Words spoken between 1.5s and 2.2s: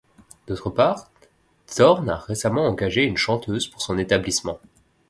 Thorne a